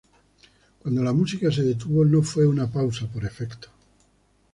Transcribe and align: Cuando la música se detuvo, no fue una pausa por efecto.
Cuando 0.79 1.03
la 1.03 1.13
música 1.13 1.51
se 1.51 1.61
detuvo, 1.61 2.03
no 2.03 2.23
fue 2.23 2.47
una 2.47 2.65
pausa 2.65 3.05
por 3.05 3.23
efecto. 3.23 3.69